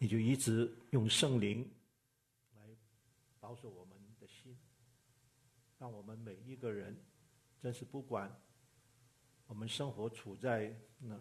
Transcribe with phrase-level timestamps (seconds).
[0.00, 1.68] 你就一直用圣灵
[2.54, 2.60] 来
[3.40, 4.56] 保守我们的心，
[5.76, 6.96] 让我们每一个人，
[7.58, 8.32] 真是不管
[9.48, 11.20] 我们生活处在那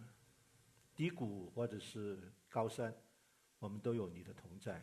[0.95, 2.95] 低谷或者是高山，
[3.57, 4.79] 我们都有你的同在。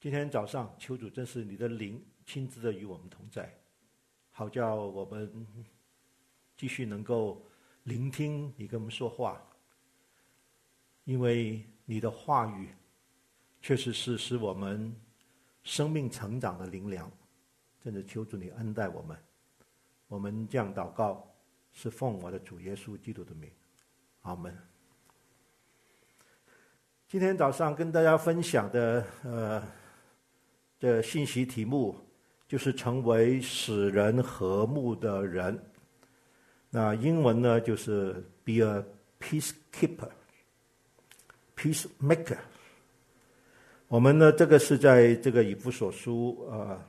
[0.00, 3.56] 今天早上，求主真是你的灵亲自的与我们同在，
[4.32, 5.46] 好叫我们
[6.56, 7.48] 继续能够
[7.84, 9.40] 聆听你跟我们说话，
[11.04, 11.64] 因为。
[11.90, 12.68] 你的话语，
[13.62, 14.94] 确实是使我们
[15.62, 17.10] 生命成长的灵粮，
[17.80, 19.16] 真的求主你恩待我们。
[20.06, 21.26] 我们这样祷告，
[21.72, 23.50] 是奉我的主耶稣基督的名，
[24.20, 24.54] 阿门。
[27.08, 29.62] 今天早上跟大家分享的呃
[30.78, 31.96] 的信息题目，
[32.46, 35.58] 就是成为使人和睦的人。
[36.68, 38.12] 那英文呢，就是
[38.44, 38.84] Be a
[39.18, 40.10] peacekeeper。
[41.58, 42.38] Peacemaker，
[43.88, 46.80] 我们呢，这个是在这个以弗所书啊、呃、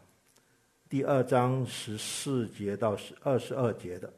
[0.87, 4.13] 第二章十四节到十二十二节的。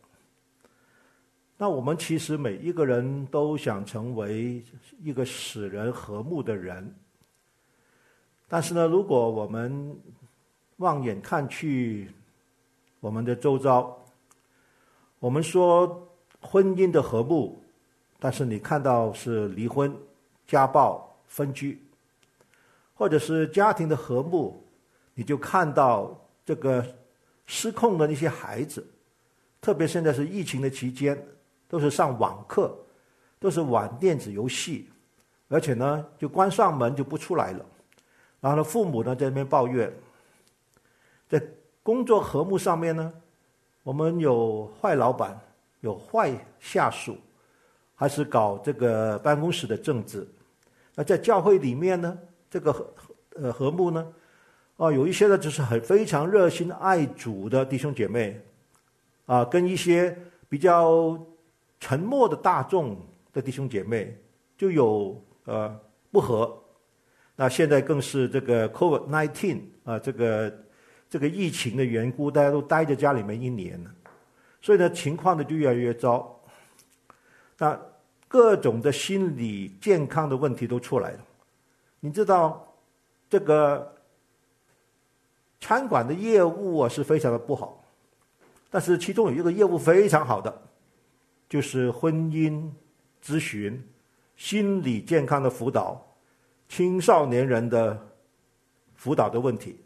[1.58, 4.62] 那我们其实每一个人都想成为
[5.02, 6.94] 一个使人和睦的人，
[8.50, 9.98] 但是呢，如果我们
[10.78, 12.12] 望眼看去，
[13.00, 13.98] 我们的周遭，
[15.20, 16.10] 我们说
[16.42, 17.58] 婚姻的和睦，
[18.20, 19.96] 但是你看到是离婚。
[20.52, 21.82] 家暴、分居，
[22.94, 24.62] 或者是家庭的和睦，
[25.14, 26.14] 你就看到
[26.46, 26.86] 这个
[27.46, 28.86] 失控的那些孩子，
[29.62, 31.18] 特别现在是疫情的期间，
[31.70, 32.78] 都是上网课，
[33.40, 34.90] 都是玩电子游戏，
[35.48, 37.66] 而且呢，就关上门就不出来了。
[38.42, 39.90] 然后呢，父母呢在那边抱怨，
[41.30, 41.42] 在
[41.82, 43.14] 工作和睦上面呢，
[43.84, 45.40] 我们有坏老板，
[45.80, 46.30] 有坏
[46.60, 47.16] 下属，
[47.96, 50.28] 还是搞这个办公室的政治。
[50.94, 52.18] 那在教会里面呢，
[52.50, 52.94] 这个和
[53.36, 54.06] 呃和睦呢，
[54.76, 58.42] 啊，有一些呢就是很非常热心爱主的弟兄姐妹，
[59.26, 60.18] 啊，跟一些
[60.50, 61.18] 比较
[61.80, 62.98] 沉默的大众
[63.32, 64.14] 的弟兄姐妹
[64.58, 65.80] 就有呃
[66.12, 66.62] 不和。
[67.38, 70.64] 那现在更是这个 COVID-19 啊，这个
[71.10, 73.92] 这个疫情的缘故，大家都待在家里面一年了，
[74.62, 76.38] 所以呢，情况呢就越来越糟。
[77.58, 77.80] 那。
[78.32, 81.20] 各种的心理健康的问题都出来了，
[82.00, 82.66] 你知道，
[83.30, 83.94] 这个
[85.60, 87.84] 餐馆的业务啊是非常的不好，
[88.70, 90.62] 但是其中有一个业务非常好的，
[91.50, 92.64] 就是婚姻
[93.22, 93.86] 咨询、
[94.38, 96.02] 心理健康的辅导、
[96.70, 98.00] 青少年人的
[98.96, 99.78] 辅导的问题。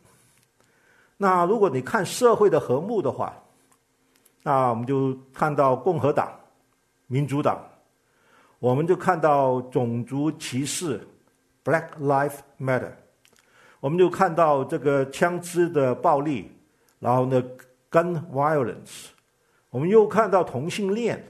[1.17, 3.35] 那如果你看社会的和睦的话，
[4.43, 6.31] 那我们就看到共和党、
[7.07, 7.59] 民主党。
[8.59, 10.99] 我们就看到种族歧视
[11.63, 12.93] ，Black Lives Matter，
[13.79, 16.51] 我们就看到这个枪支的暴力，
[16.99, 17.43] 然后呢
[17.91, 19.09] ，Gun Violence，
[19.69, 21.23] 我们又看到同性恋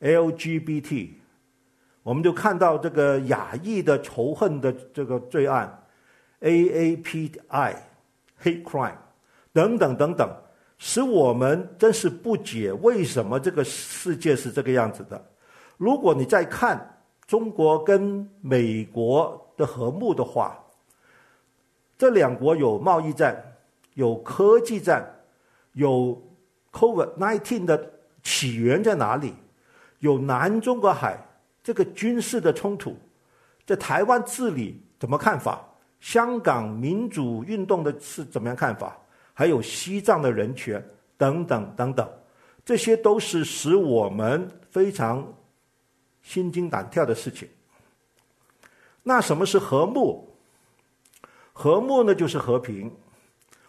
[0.00, 1.08] ，LGBT，
[2.02, 5.82] 我们就看到这个亚裔的仇恨的这个罪案
[6.40, 7.82] ，AAPI，Hate
[8.62, 8.98] Crime，
[9.52, 10.30] 等等等等，
[10.78, 15.30] 使我们真是不解为什么这个世界是这个样子的。
[15.84, 20.58] 如果你再看中国跟美国的和睦的话，
[21.98, 23.36] 这两国有贸易战，
[23.92, 25.06] 有科技战，
[25.74, 26.18] 有
[26.72, 27.92] COVID-19 的
[28.22, 29.34] 起源在哪里？
[29.98, 31.18] 有南中国海
[31.62, 32.96] 这个军事的冲突，
[33.66, 35.62] 在台湾治理怎么看法？
[36.00, 38.96] 香港民主运动的是怎么样看法？
[39.34, 40.82] 还有西藏的人权
[41.18, 42.08] 等等等等，
[42.64, 45.22] 这些都是使我们非常。
[46.24, 47.48] 心惊胆跳的事情。
[49.04, 50.28] 那什么是和睦？
[51.52, 52.90] 和睦呢，就是和平，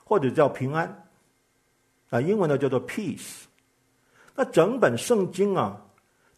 [0.04, 1.08] 或者叫平安。
[2.10, 3.44] 啊，英文呢叫做 peace。
[4.34, 5.80] 那整本圣经啊，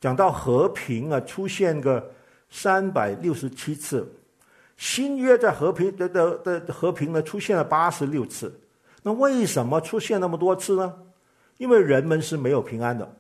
[0.01, 2.11] 讲到和平啊，出现个
[2.49, 4.11] 三百六十七次。
[4.75, 8.59] 新约在和平的的的和平呢，出现了八十六次。
[9.03, 10.93] 那为什么出现那么多次呢？
[11.57, 13.17] 因为人们是没有平安的。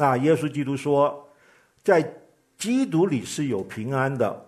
[0.00, 1.28] 那耶稣基督说，
[1.82, 2.14] 在
[2.56, 4.46] 基督里是有平安的。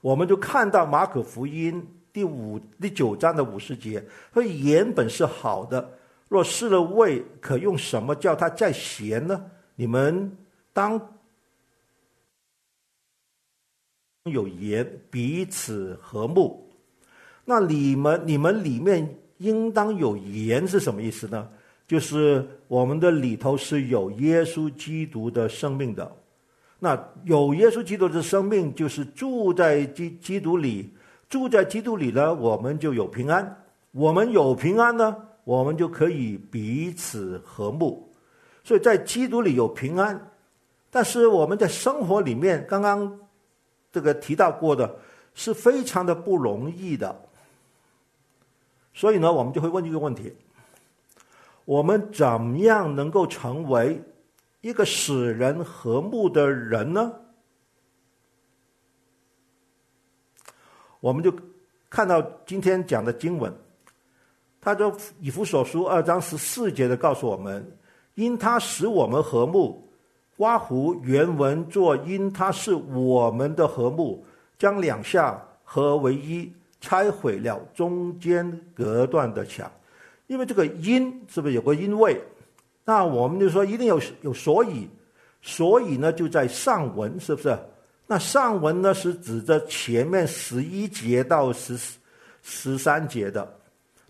[0.00, 4.04] 我们就看到马可福音第五、第九章的五十节，
[4.34, 5.96] 说盐本是好的，
[6.28, 9.48] 若失了味，可用什么叫它再咸呢？
[9.76, 10.36] 你们
[10.72, 11.00] 当
[14.24, 16.68] 有盐，彼此和睦。
[17.44, 21.48] 那你们你们里面应当有盐是什么意思呢？
[21.92, 26.10] 就是我们的里头是有耶稣基督的生命的，
[26.78, 30.90] 那有耶稣基督的生命，就是住在基基督里，
[31.28, 33.62] 住在基督里呢，我们就有平安。
[33.90, 38.10] 我们有平安呢，我们就可以彼此和睦。
[38.64, 40.18] 所以在基督里有平安，
[40.90, 43.20] 但是我们在生活里面，刚刚
[43.92, 44.96] 这个提到过的，
[45.34, 47.14] 是非常的不容易的。
[48.94, 50.32] 所以呢，我们就会问一个问题：
[51.64, 54.02] 我们怎么样能够成为
[54.60, 57.12] 一个使人和睦的人呢？
[61.00, 61.34] 我们就
[61.90, 63.52] 看到今天讲的经文，
[64.60, 67.78] 他就以弗所书二章十四节的告诉我们。
[68.14, 69.90] 因他使我们和睦，
[70.36, 74.22] 括弧原文作因他是我们的和睦，
[74.58, 79.72] 将两下合为一，拆毁了中间隔断的墙。
[80.32, 82.18] 因为这个因是不是有个因为？
[82.86, 84.88] 那我们就说一定有有所以，
[85.42, 87.54] 所以呢就在上文，是不是？
[88.06, 91.78] 那上文呢是指着前面十一节到十
[92.40, 93.46] 十三节的。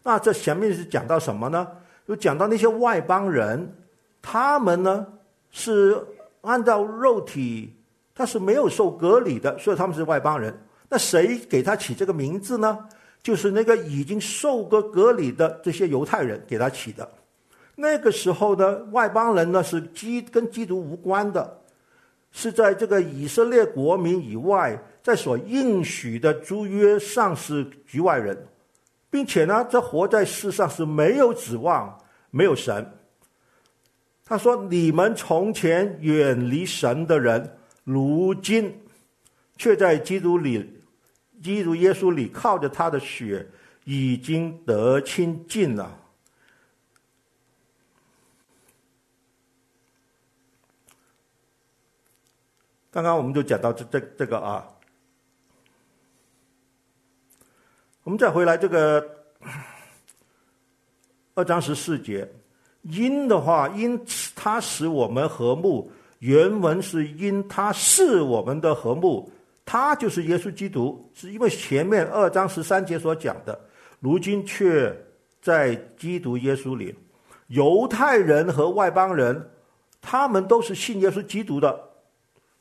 [0.04, 1.66] 那这前面是讲到什么呢？
[2.06, 3.74] 就讲到那些外邦人。
[4.22, 5.04] 他们呢
[5.50, 6.00] 是
[6.42, 7.74] 按照肉体，
[8.14, 10.56] 他是没有受隔离的，所以他们是外邦人。
[10.88, 12.78] 那谁给他起这个名字呢？
[13.22, 17.08] 就是那个已经受过隔离的这些犹太人给他起的。
[17.76, 21.60] 那个时候呢，外邦人呢是基跟基督无关的，
[22.30, 28.36] 是在这个以色列国民以外，在所应许的诸约上是局外人，
[29.10, 31.98] 并且呢，这活在世上是没有指望，
[32.30, 32.86] 没有神。
[34.24, 38.72] 他说：“你们从前远离神的人，如今
[39.58, 40.81] 却在基督里，
[41.42, 43.46] 基督耶稣里，靠着他的血，
[43.84, 45.98] 已经得清净了。”
[52.90, 54.68] 刚刚我们就讲到这这这个啊，
[58.02, 59.24] 我们再回来这个
[61.34, 62.30] 二章十四节。
[62.82, 64.04] 因的话，因
[64.34, 65.90] 他使我们和睦。
[66.18, 69.32] 原文是因他是我们的和睦，
[69.72, 71.10] 他就是耶稣基督。
[71.14, 73.58] 是因为前面二章十三节所讲的，
[74.00, 74.94] 如今却
[75.40, 76.94] 在基督耶稣里，
[77.46, 79.48] 犹太人和外邦人，
[80.02, 81.74] 他们都是信耶稣基督的。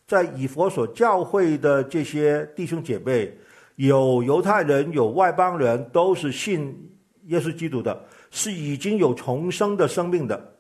[0.08, 3.38] 在以佛所教会的这些弟兄姐妹，
[3.76, 6.90] 有犹太人，有外邦人，都是信
[7.26, 8.06] 耶稣基督的。
[8.30, 10.56] 是已经有重生的生命的。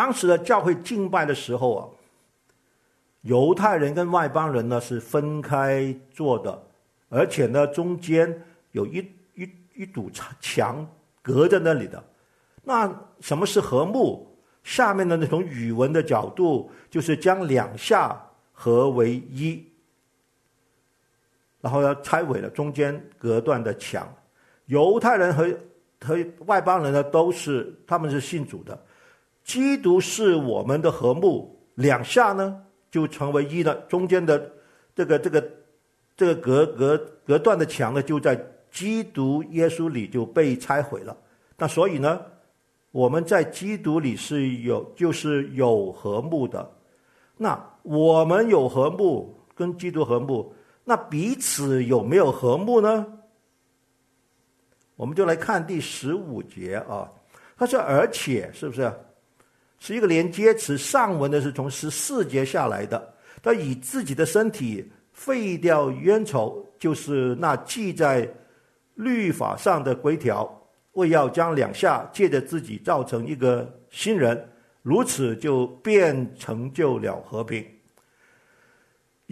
[0.00, 1.84] 当时的教会敬拜的时候啊，
[3.20, 6.62] 犹太人跟外邦人呢是分开坐的，
[7.10, 8.42] 而且呢中间
[8.72, 10.10] 有一一一堵
[10.40, 10.88] 墙
[11.20, 12.02] 隔在那里的。
[12.62, 14.26] 那什么是和睦？
[14.64, 18.18] 下面的那种语文的角度，就是将两下
[18.52, 19.62] 合为一。
[21.60, 24.10] 然后呢，拆毁了中间隔断的墙。
[24.64, 25.54] 犹太人和
[26.00, 28.82] 和外邦人呢，都是他们是信主的。
[29.50, 33.74] 基督是我们的和睦，两下呢就成为一了。
[33.88, 34.48] 中间的
[34.94, 35.50] 这个这个
[36.16, 41.16] 这个隔隔隔断的墙呢，就在基督耶稣里就被拆毁了。
[41.58, 42.20] 那所以呢，
[42.92, 46.70] 我们在基督里是有就是有和睦的。
[47.36, 50.54] 那我们有和睦，跟基督和睦。
[50.84, 53.04] 那彼此有没有和睦呢？
[54.94, 57.10] 我们就来看第十五节啊，
[57.56, 58.88] 他说：“而且是不是
[59.80, 60.78] 是一个连接词？
[60.78, 63.12] 上文的是从十四节下来的。
[63.42, 68.32] 他以自己的身体废掉冤仇，就是那记在
[68.94, 70.48] 律法上的规条，
[70.92, 74.48] 为要将两下借着自己造成一个新人，
[74.82, 77.66] 如此就便成就了和平。”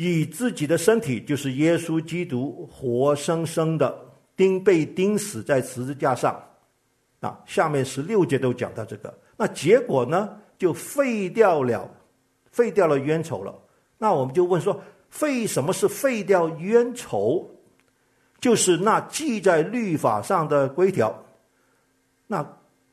[0.00, 3.94] 以自己的身体，就是耶稣基督，活生生的
[4.36, 6.40] 钉被钉死在十字架上。
[7.20, 9.12] 啊，下面十六节都讲到这个。
[9.38, 11.88] 那结果呢，就废掉了，
[12.50, 13.54] 废掉了冤仇了。
[13.96, 14.78] 那我们就问说，
[15.08, 17.48] 废什么是废掉冤仇？
[18.40, 21.24] 就是那记在律法上的规条。
[22.26, 22.46] 那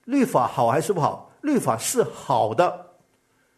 [0.06, 1.32] 律法好还是不好？
[1.42, 2.92] 律法是好的，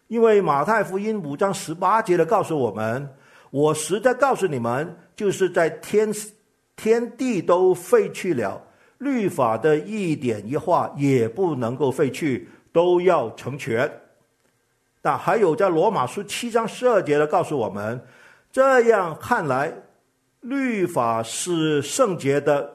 [0.08, 3.16] 因为马太福音五章十八节的告诉我们。
[3.50, 6.14] 我实在告诉你们，就是在天
[6.76, 8.62] 天地都废去了，
[8.98, 13.92] 律法的一点一画也不能够废去，都要成全。
[15.02, 18.00] 但还有在罗马书七章十二节的告诉我们，
[18.52, 19.74] 这样看来，
[20.42, 22.72] 律法是圣洁的，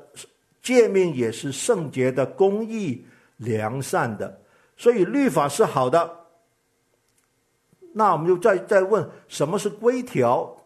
[0.61, 3.06] 诫命也是圣洁的、公义
[3.37, 4.40] 良善的。
[4.76, 6.11] 所以律法是好的。
[7.94, 10.56] 那我们就再再问，什么是规条？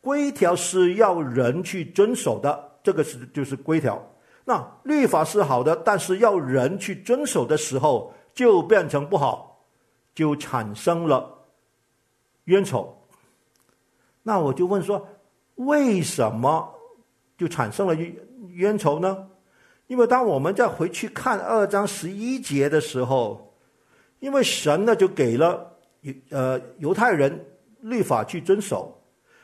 [0.00, 4.02] 规条是要人去遵守的，这个是就是规条。
[4.46, 9.66] 那律法是好的，但是要人去遵守的时候，就变成不好，
[10.14, 11.44] 就产生了
[12.44, 12.96] 冤仇。
[14.22, 15.06] 那我就问说，
[15.56, 16.72] 为什么
[17.36, 18.16] 就产生了冤
[18.48, 19.28] 冤仇呢？
[19.88, 23.52] 因为当我们再回去看二章十一节的时候，
[24.20, 27.44] 因为神呢就给了犹呃犹太人
[27.82, 29.02] 律法去遵守。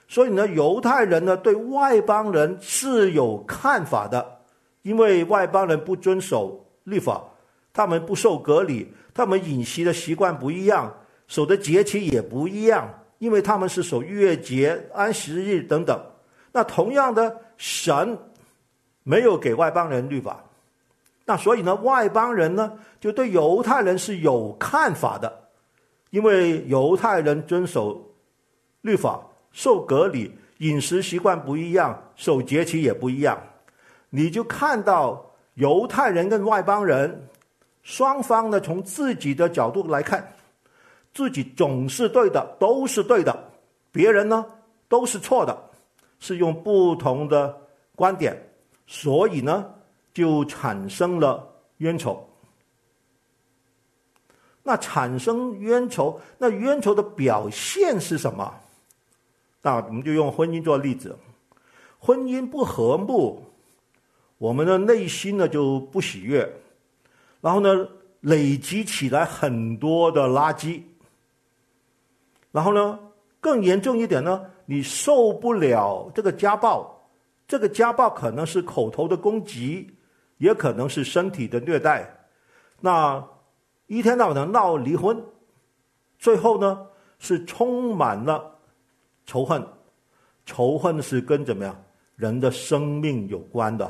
[0.09, 4.41] 所以呢，犹太人呢对外邦人是有看法的，
[4.81, 7.23] 因为外邦人不遵守律法，
[7.76, 10.90] 他们不受隔离，他们饮食的习惯不一样，
[11.28, 16.00] 守的节期也不一样，因为他们是守月节、安息日等等。
[16.52, 18.18] 那同样的，神
[19.02, 20.42] 没有给外邦人律法，
[21.26, 25.30] 那所以呢，外邦人呢就对犹太人是有看法的，
[26.09, 28.11] 因为犹太人遵守
[28.80, 29.21] 律法。
[29.52, 33.40] 受隔离，饮食习惯不一样，守节期也不一样，
[34.11, 37.26] 你就看到犹太人跟外邦人
[37.87, 40.35] 双方呢，从自己的角度来看，
[41.14, 43.33] 自己总是对的，都是对的，
[43.93, 44.45] 别人呢
[44.88, 45.57] 都是错的，
[46.19, 47.57] 是用不同的
[47.95, 48.37] 观点，
[48.88, 49.73] 所以呢
[50.12, 52.28] 就产生了冤仇。
[54.64, 58.52] 那产生冤仇，那冤仇的表现是什么？
[59.62, 61.16] 那我们就用婚姻做例子，
[62.00, 63.45] 婚姻不和睦，
[64.38, 66.52] 我们的内心呢就不喜悦，
[67.47, 67.87] 然后呢
[68.23, 70.83] 累积起来很多的垃圾，
[72.50, 72.99] 然后呢
[73.41, 77.09] 更严重一点呢，你受不了这个家暴，
[77.47, 79.88] 这个家暴可能是口头的攻击，
[80.38, 82.26] 也可能是身体的虐待，
[82.81, 83.25] 那
[83.87, 85.17] 一天到晚的闹离婚，
[86.19, 86.85] 最后呢
[87.21, 88.59] 是充满了。
[89.25, 89.65] 仇恨，
[90.45, 91.81] 仇恨是跟怎么样
[92.17, 93.88] 人的生命有关的，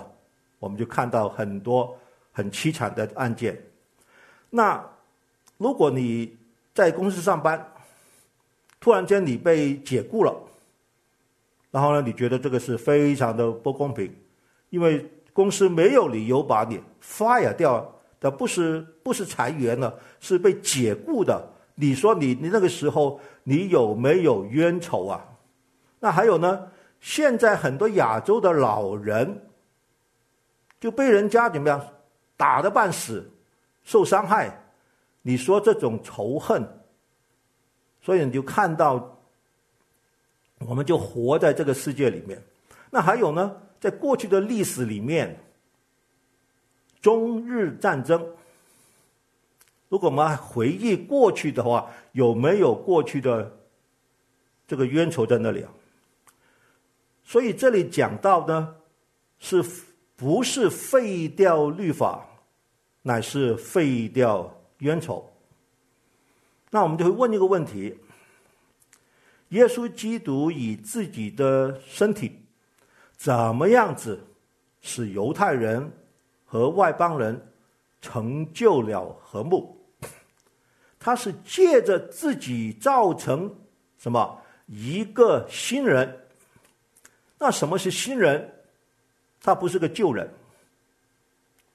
[0.58, 1.96] 我们就看到很多
[2.36, 3.58] 很凄惨的案件。
[4.50, 4.84] 那
[5.56, 6.36] 如果你
[6.74, 7.66] 在公司上班，
[8.78, 10.36] 突然间你被解雇了，
[11.70, 14.14] 然后呢，你觉得这个是非常的不公平，
[14.68, 17.90] 因为公司没有理由把你 fire 掉
[18.20, 21.42] 的，不是不是裁员了，是被解雇的。
[21.74, 25.24] 你说你你那个时候你有没有冤仇啊？
[26.00, 26.68] 那还有呢？
[27.00, 29.48] 现在很多亚洲的老人
[30.78, 31.80] 就被人家怎么样
[32.36, 33.30] 打得半死，
[33.84, 34.62] 受伤害。
[35.22, 36.64] 你说这种仇恨，
[38.00, 39.18] 所以你就看到，
[40.58, 42.42] 我们就活在这个世界里面。
[42.90, 43.60] 那还有呢？
[43.78, 45.38] 在过去的历史里面，
[47.02, 48.26] 中日战争。
[49.88, 53.56] 如果我们回忆过去的话，有没有过去的
[54.66, 55.70] 这个冤仇在那里啊？
[57.22, 58.74] 所以这里讲到呢，
[59.38, 59.62] 是
[60.16, 62.26] 不是废掉律法，
[63.02, 65.30] 乃是废掉冤仇？
[66.70, 67.94] 那我们就会问一个问题：
[69.50, 72.46] 耶稣基督以自己的身体，
[73.16, 74.26] 怎么样子
[74.80, 75.92] 使犹太人
[76.46, 77.52] 和外邦人
[78.00, 79.76] 成就了和睦？
[80.99, 83.54] 他是借着自己造成
[83.99, 86.26] 什么一个新人？
[87.38, 88.55] 那什么是新人？
[89.46, 90.28] 他不是个旧人，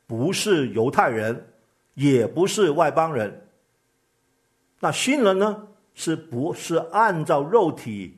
[0.05, 1.47] 不是犹太人，
[1.93, 3.47] 也不是外邦人。
[4.81, 5.69] 那新人呢？
[5.93, 8.17] 是不是按照肉体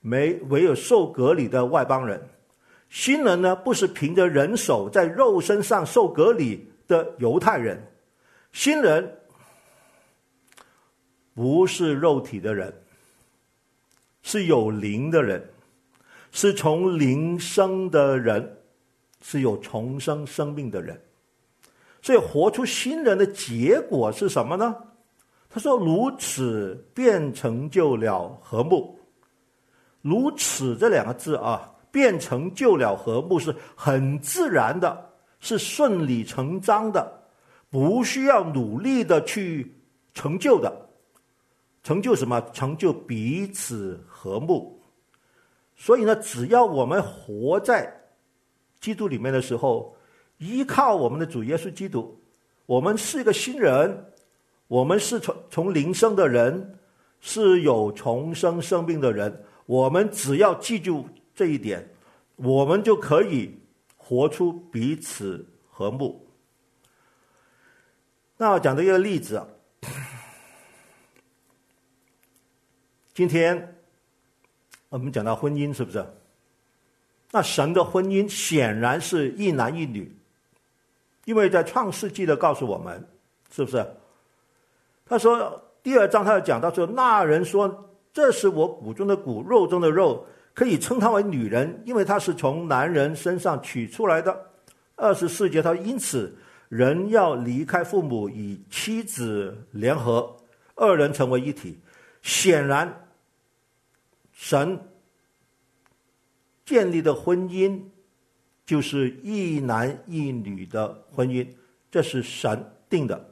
[0.00, 2.28] 没唯有受隔离的外邦人？
[2.90, 3.56] 新人呢？
[3.56, 7.82] 不是凭着人手在肉身上受隔离的犹太人。
[8.52, 9.16] 新人。
[11.32, 12.82] 不是肉体的人，
[14.22, 15.48] 是有灵的人，
[16.32, 18.58] 是从灵生的人，
[19.22, 21.00] 是有重生生命的人。
[22.02, 24.74] 所以活出新人的结果是什么呢？
[25.50, 28.98] 他说：“如此便成就了和睦。”
[30.00, 35.10] 如此这两个字啊，便成就了和睦，是很自然的，
[35.40, 37.22] 是顺理成章的，
[37.68, 39.74] 不需要努力的去
[40.14, 40.88] 成就的。
[41.82, 42.40] 成就什么？
[42.52, 44.80] 成就彼此和睦。
[45.76, 47.99] 所以呢，只要我们活在
[48.80, 49.94] 基督里面的时候，
[50.38, 52.18] 依靠我们的主耶稣基督，
[52.66, 54.12] 我们是一个新人，
[54.68, 56.78] 我们是从从灵生的人，
[57.20, 61.86] 是有重生生命的人，我们只要记住这一点，
[62.36, 63.54] 我们就可以
[63.96, 66.26] 活出彼此和睦。
[68.36, 69.46] 那我讲的一个例子啊。
[73.12, 73.76] 今天
[74.88, 76.02] 我们讲到婚姻是不是？
[77.32, 80.16] 那神的婚姻显然是一男一女，
[81.26, 83.08] 因为在创世纪的告诉我们，
[83.52, 83.86] 是不是？
[85.06, 94.50] 他说第二章他要讲到说，那人说，这是我骨中的骨，肉中的肉，可以称他为女人，因为他是从男人身上取出来的。
[94.96, 96.36] 二十四节他说，因此
[96.68, 100.36] 人要离开父母，与妻子联合，
[100.74, 101.78] 二人成为一体。
[102.22, 103.08] 显然，
[104.32, 104.78] 神。
[106.70, 107.80] 建立的婚姻
[108.64, 111.44] 就是一男一女的婚姻，
[111.90, 113.28] 这是神定的。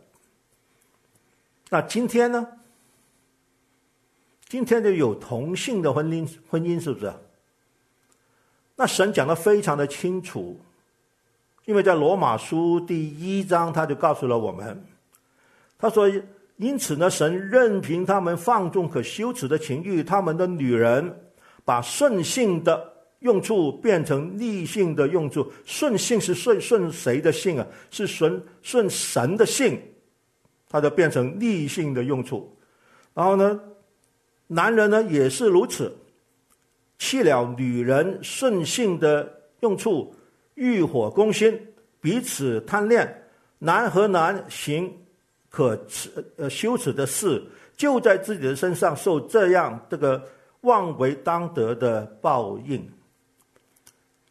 [1.70, 2.44] 那今天呢？
[4.48, 7.12] 今天就有同性的婚姻，婚姻是不是？
[8.74, 10.58] 那神讲的非常的清楚，
[11.64, 14.84] 因为在罗马书第一章他就告诉了我们，
[15.78, 16.10] 他说
[16.58, 21.30] ：“因此呢，神任凭他们放纵可羞耻的情欲，他们的女人
[21.64, 27.66] 把顺性的。”用处变成逆性的用处，顺性是顺顺谁的性啊？
[27.90, 29.80] 是顺顺神的性，
[30.68, 32.56] 它就变成逆性的用处。
[33.14, 33.60] 然后呢，
[34.46, 35.92] 男人呢也是如此，
[36.98, 39.28] 弃了女人顺性的
[39.60, 40.14] 用处，
[40.54, 41.60] 欲火攻心，
[42.00, 43.22] 彼此贪恋，
[43.58, 44.96] 男和男行
[45.48, 47.42] 可耻呃羞耻的事，
[47.76, 50.22] 就在自己的身上受这样这个
[50.60, 52.88] 妄为当得的报应。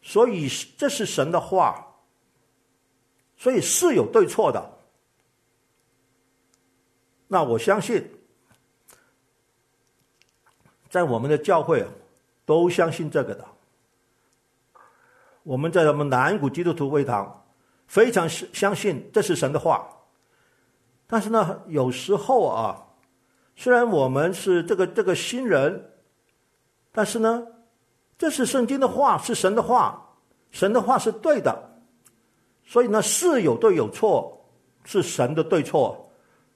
[0.08, 0.48] 所以
[0.78, 1.86] 这是神的话，
[3.36, 4.80] 所以是有对错的。
[7.28, 8.10] 那我相信，
[10.90, 11.86] 在我们的教会
[12.46, 13.46] 都相信这个的。
[15.44, 17.46] 我们在我们南谷基督徒会堂
[17.86, 19.90] 非常相信这是神的话。
[21.06, 22.88] 但是呢，有时候啊，
[23.58, 25.92] 虽然我们是这个这个新人，
[26.94, 27.46] 但是呢。
[28.20, 30.07] 这是圣经的话，是神的话，
[30.52, 31.80] 神的话是对的，
[32.66, 34.44] 所以呢，是有对有错，
[34.84, 36.10] 是神的对错，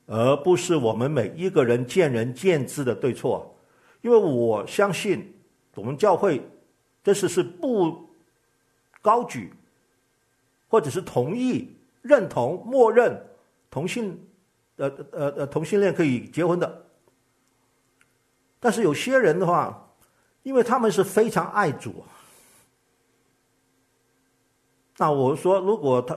[0.08, 3.56] 而不是我们每一个人见仁见智的对错。
[4.02, 5.34] 因为我相信，
[5.76, 6.42] 我们教会
[7.04, 8.10] 这是是不
[9.02, 9.54] 高举，
[10.68, 13.22] 或者是同意、认同、默认
[13.70, 14.20] 同性，
[14.78, 16.86] 呃呃呃同性恋可以结婚的。
[18.60, 19.88] 但是有些人的话。
[20.44, 22.04] 因为他们是非常爱主，
[25.02, 26.16] 那我说，如果他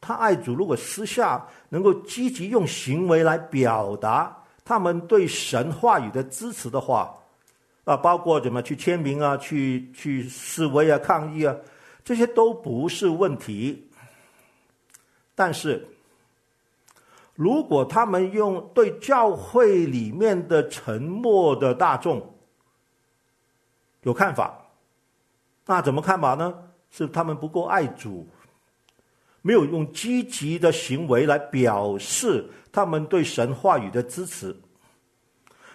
[0.00, 7.14] 他爱主，如果私下能够积极用行为来表达他们对神话语的支持的话，
[7.84, 11.54] 啊，包括怎么去签名啊，去去示威啊，抗议啊，
[12.02, 13.86] 这些都不是问题。
[15.34, 15.86] 但是，
[17.34, 22.34] 如果他们用对教会里面的沉默的大众，
[24.04, 24.58] 有看法，
[25.66, 26.54] 那怎么看法呢？
[26.92, 28.28] 是他们不够爱主，
[29.40, 34.54] 没有用积极的行为来表示他们对神话语的支持。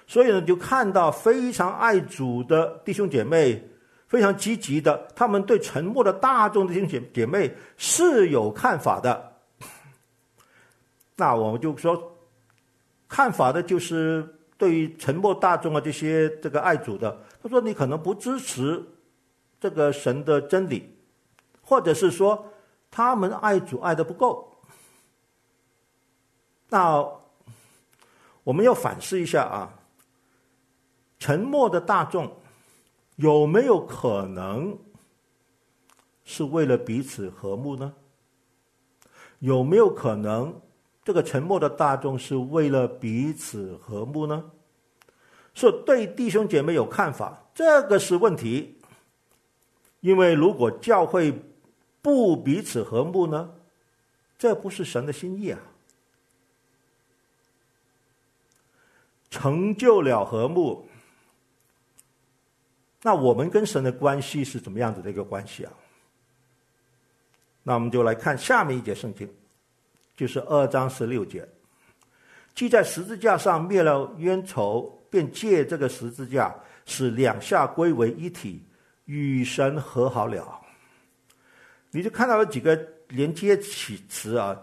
[0.05, 3.61] 所以呢，就看到非常爱主的弟兄姐妹，
[4.07, 9.33] 非常积极的，他们对沉默的大众的弟兄姐姐妹是有看法的。
[11.17, 12.15] 那我们就说，
[13.09, 14.25] 看法的就是
[14.57, 17.19] 对于沉默大众啊这些这个爱主的。
[17.43, 18.81] 他说：“你可能不支持
[19.59, 20.96] 这个神的真理，
[21.67, 22.47] 或者是说
[22.89, 24.49] 他们爱主爱的不够。
[26.69, 27.05] 那
[28.45, 29.73] 我们要反思一下啊，
[31.19, 32.31] 沉默的大众
[33.17, 34.77] 有没有可能
[36.23, 37.93] 是为了彼此和睦呢？
[39.39, 40.61] 有没有可能
[41.03, 44.51] 这个沉默的大众是为了彼此和睦呢？”
[45.53, 48.79] 是对弟兄姐妹有看法，这个是问题。
[50.01, 51.33] 因为如果教会
[52.07, 53.53] 不彼此和睦呢，
[54.39, 55.59] 这不是神的心意啊。
[59.29, 60.87] 成就了和睦，
[63.01, 65.73] 那我们跟神的关系是怎么样子的一个关系啊？
[67.63, 69.29] 那我们就来看下面一节圣经，
[70.15, 71.45] 就是二章十六节，
[72.55, 74.97] 既在十字架上灭了冤仇。
[75.09, 78.63] 便借这个十字架，使两下归为一体，
[79.03, 80.61] 与神和好了。
[81.97, 84.55] 你就看到了几个连接起词啊，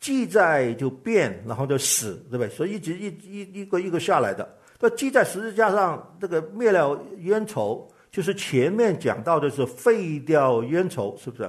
[0.00, 2.48] 记在就变，然后就死，对不对？
[2.48, 4.56] 所以一直一一一个一个下来的。
[4.80, 11.48] 那记在十字架上，这个灭了冤仇，就是前面讲到的是废掉冤仇，是不是？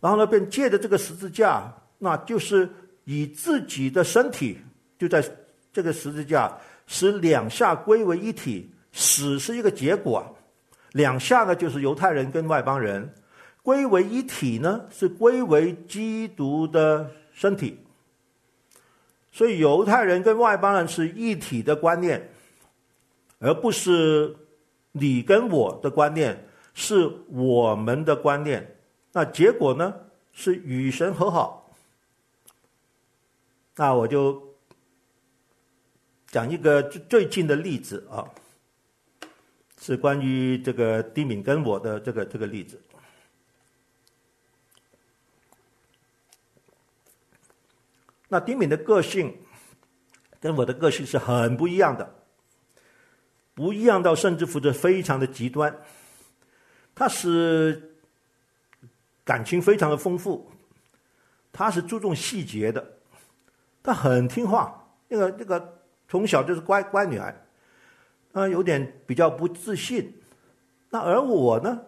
[0.00, 2.68] 然后呢，便借着这个十字架，那就是
[3.04, 4.58] 以自己的身体
[4.98, 5.24] 就在
[5.72, 6.52] 这个十字架。
[6.88, 10.36] 使两下归为一体，死是一个结果，
[10.90, 13.08] 两下呢就是犹太人跟外邦人
[13.62, 17.78] 归为一体呢，是归为基督的身体。
[19.30, 22.30] 所以犹太人跟外邦人是一体的观念，
[23.38, 24.36] 而不是
[24.92, 28.76] 你跟我的观念，是我们的观念。
[29.12, 29.94] 那结果呢
[30.32, 31.70] 是与神和好。
[33.76, 34.42] 那我就
[36.26, 38.28] 讲一个最最近的例子啊，
[39.80, 42.78] 是关于这个丁敏跟我的这个这个例子。
[48.32, 49.36] 那丁敏的个性
[50.40, 52.14] 跟我的个性是很不一样的，
[53.52, 55.82] 不一样到甚至乎是非常的极端。
[56.94, 57.94] 他是
[59.22, 60.50] 感情非常的丰富，
[61.52, 62.82] 他是注重细节的。
[63.82, 67.36] 她很听话，那个那个从小就是乖乖女孩，
[68.32, 70.22] 啊，有点比较不自信。
[70.88, 71.82] 那而我呢，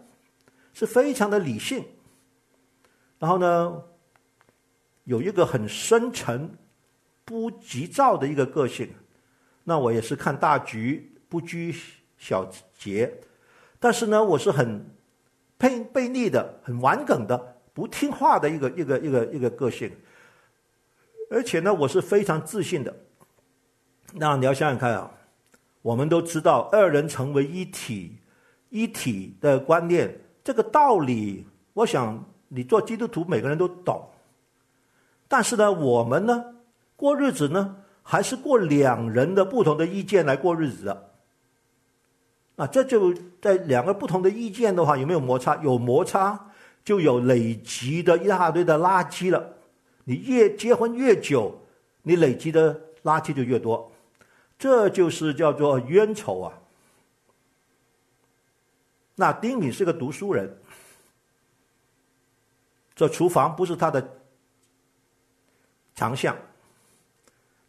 [0.75, 1.87] 是非常的理性，
[3.19, 3.83] 然后呢，
[5.05, 6.51] 有一个很深沉、
[7.25, 8.88] 不急躁的一个个性。
[9.62, 11.75] 那我也是看大局，不拘
[12.19, 13.12] 小节。
[13.79, 14.85] 但是呢，我是很
[15.59, 19.90] 悖悖逆的、很顽梗的、不听话的一个一个一个一个个性。
[21.31, 22.95] 而且呢，我是非常自信的。
[24.12, 25.11] 那你要想想看啊，
[25.83, 28.19] 我们都知道二人成为一体，
[28.69, 34.09] 一体的观念，这个道理，我想你做基督徒每个人都懂。
[35.35, 36.55] 但是呢，我们呢，
[36.94, 41.11] 过日子呢，还是过两人的不同的意见来过日子的。
[42.55, 45.57] 那这就在两个不同的意见的话，有没有摩擦？
[45.57, 46.53] 有摩擦，
[46.85, 49.55] 就有累积的一大堆的垃圾了。
[50.05, 51.61] 你越结婚越久，
[52.03, 53.90] 你累积的垃圾就越多，
[54.57, 56.53] 这就是叫做冤仇啊。
[59.16, 60.57] 那丁敏是个读书人，
[62.94, 64.20] 这厨房不是他的
[65.95, 66.37] 长项。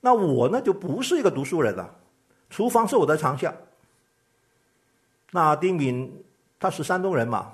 [0.02, 1.94] 那我呢就不是一个读书人了，
[2.50, 3.56] 厨房是我的长项。
[5.32, 6.24] 那丁敏
[6.60, 7.54] 他是山东人嘛，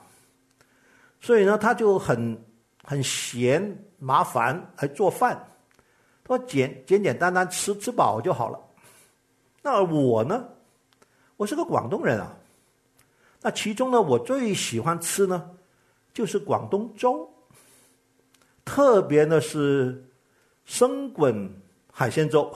[1.20, 2.44] 所以呢他就很
[2.84, 3.86] 很闲。
[4.04, 5.40] 麻烦来做饭，
[6.24, 8.60] 他简简简单单吃吃饱就好了。
[9.62, 10.44] 那我呢，
[11.38, 12.36] 我是个广东人啊。
[13.44, 15.52] 那其中呢，我最喜欢吃呢，
[16.16, 17.32] 就是广东粥，
[18.66, 20.04] 特别呢是
[20.65, 21.54] 生滚
[21.91, 22.54] 海鲜粥。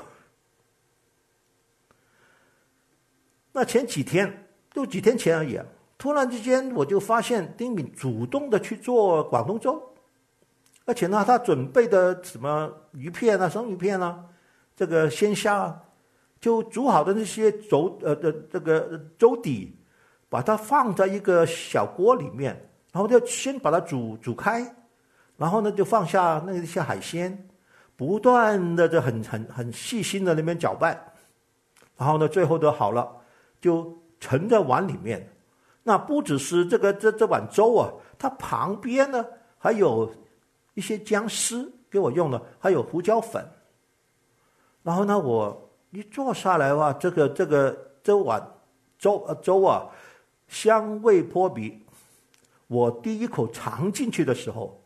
[3.52, 5.60] 那前几天，就几天前而已，
[5.98, 9.82] 突然之间我就发现丁敏主动的去做广东粥。
[10.86, 14.24] 而且呢，他准备的什么鱼片啊、生鱼片啊，
[14.76, 15.82] 这个鲜虾啊，
[16.40, 19.76] 就煮好的那些粥呃的这个粥底，
[20.30, 24.76] 把它放在一个小锅里面，然后就先把它煮煮开，
[25.38, 27.50] 然后呢就放下那些海鲜，
[27.96, 31.00] 不断的这很很很细心的那边搅拌，
[31.98, 33.10] 然后呢最后都好了，
[33.60, 35.30] 就盛在碗里面。
[35.84, 39.26] 那不只是这个这这碗粥啊，它旁边呢
[39.58, 40.14] 还有。
[40.78, 43.50] 一些姜丝给我用的，还有胡椒粉。
[44.84, 48.46] 然后呢，我一坐下来哇，这个这个这碗
[49.00, 49.88] 粥啊粥啊，
[50.50, 51.82] 香味扑鼻。
[52.68, 54.84] 我第一口尝进去的时候，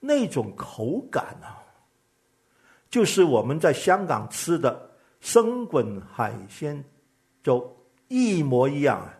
[0.00, 1.57] 那种口感啊，
[2.90, 6.84] 就是我们在香港吃的生滚海鲜
[7.42, 7.76] 粥
[8.08, 9.14] 一模一样啊。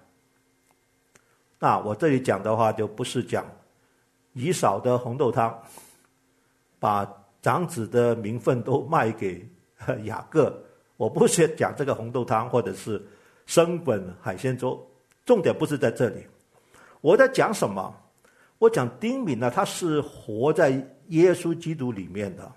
[1.59, 3.45] 那我这里讲的话，就不是讲
[4.33, 5.57] 姨嫂的红豆汤。
[6.81, 7.05] 把
[7.43, 9.45] 长子的名分都卖给
[10.05, 10.57] 雅各，
[10.97, 13.05] 我不是讲这个红豆汤或者是
[13.47, 14.81] 生滚海鲜粥，
[15.27, 16.25] 重点不是在这里。
[17.01, 17.93] 我在讲什么？
[18.59, 20.71] 我讲丁敏呢，他是活在
[21.09, 22.49] 耶稣基督里面的，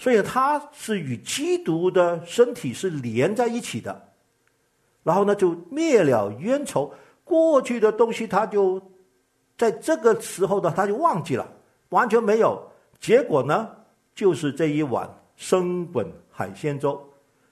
[0.00, 4.08] 所以他是与基督的身体是连在一起的。
[5.02, 6.90] 然后呢，就灭了冤仇，
[7.22, 8.80] 过去的东西他就
[9.58, 11.46] 在这个时候呢，他就忘记了，
[11.90, 12.66] 完全没有。
[12.98, 13.68] 结果呢，
[14.14, 16.98] 就是这一碗生滚海鲜粥，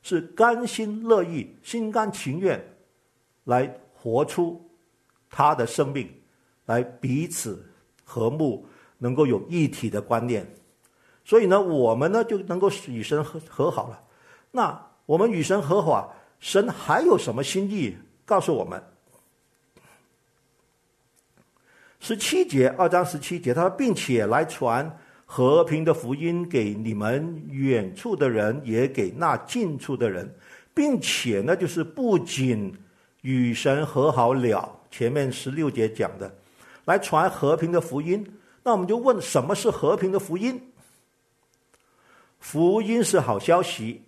[0.03, 2.59] 是甘心乐意、心甘情愿
[3.45, 4.59] 来活出
[5.29, 6.11] 他的生命，
[6.65, 7.63] 来彼此
[8.05, 10.47] 和睦，能够有一体的观念。
[11.29, 14.01] 所以呢，我们呢就能够与神和和好了。
[14.51, 18.83] 那我们与神和好，神还有什么心意告诉我们？
[22.01, 24.91] 十七节，二章十七节，他说，并且来传。
[25.31, 30.35] 和平的福音给你们远处的人，也给那近处的人，
[30.73, 32.75] 并且呢，就是不仅
[33.21, 34.75] 与神和好了。
[34.91, 36.35] 前面十六节讲的，
[36.87, 38.27] 来传和平的福音。
[38.63, 40.59] 那我们就问：什么是和平的福音？
[42.39, 44.05] 福音是好消息，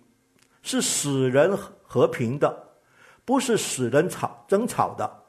[0.61, 2.69] 是使人和平的，
[3.25, 5.23] 不是使人吵争吵的。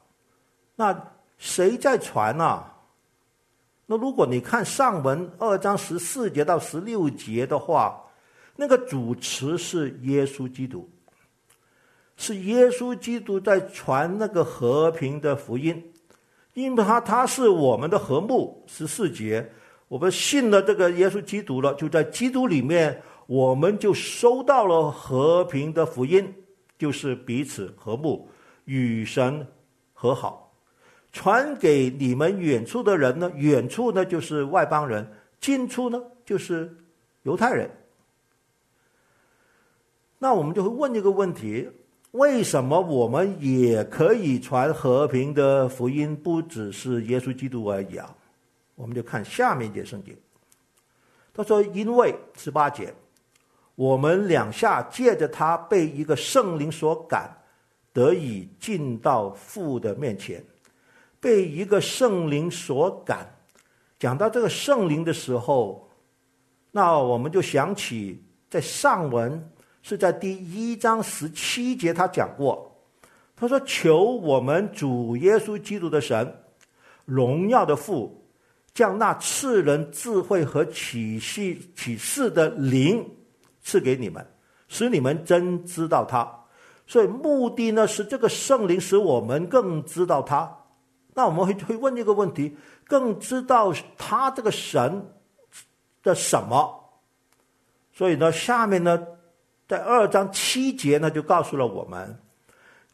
[0.76, 2.68] 那谁在传啊？
[3.86, 8.02] 那如果你看上文二章十四节到十六节的话，
[8.56, 10.88] 那个主词是耶稣基督，
[12.16, 15.92] 是耶稣基督在传那个和平的福音，
[16.54, 18.64] 因为他他是我们的和睦。
[18.66, 19.52] 十四节，
[19.92, 26.34] 我们信了这个耶稣基督了，就在基督里面，我们就收到了和平的福音，
[26.78, 28.26] 就是彼此和睦，
[28.64, 29.46] 与神
[29.92, 30.50] 和好。
[31.12, 33.30] 传给你们远处的人呢？
[33.34, 35.06] 远处呢就是外邦人，
[35.38, 36.74] 近处呢就是
[37.24, 37.70] 犹太人。
[40.18, 41.68] 那我们就会问一个问题：
[42.12, 46.16] 为什么我们也可以传和平的福音？
[46.16, 48.16] 不只是耶稣基督而已啊？
[48.82, 50.12] 我们就看下面一节圣经。
[51.32, 52.92] 他说：“因为十八节，
[53.76, 57.30] 我们两下借着他被一个圣灵所感，
[57.92, 60.44] 得以进到父的面前。”
[61.20, 63.32] 被一个圣灵所感，
[64.00, 65.88] 讲到这个圣灵的时候，
[66.72, 69.48] 那我们就想起在上文
[69.82, 72.76] 是在第一章十七节他讲过，
[73.36, 76.36] 他说：“求我们主耶稣基督的神，
[77.04, 78.21] 荣耀的父，
[78.74, 83.06] 将那赐人智慧和启示启示的灵
[83.62, 84.26] 赐给你们，
[84.68, 86.26] 使你们真知道他。
[86.86, 90.58] 所以目的呢是这个圣灵使我们更知道他。”
[91.14, 92.56] 那我们会会问一个问题，
[92.86, 95.12] 更知道他这个神
[96.02, 96.88] 的什么？
[97.92, 99.06] 所以呢，下面呢，
[99.68, 102.18] 在二章七节呢，就告诉了我们，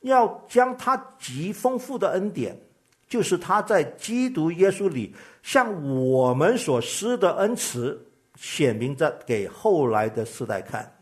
[0.00, 2.60] 要将他极丰富的恩典，
[3.08, 7.98] 就是他在基督耶稣里向我们所施的恩慈，
[8.36, 10.92] 显明在给后来的世代看。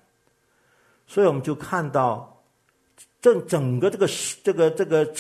[1.07, 2.43] 所以我们就看到，
[3.21, 4.09] 这整个这个
[4.43, 5.13] 这个这个。